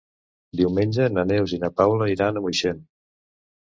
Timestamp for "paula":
1.81-2.09